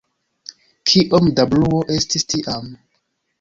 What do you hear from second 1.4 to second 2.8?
da bruo estis tiam..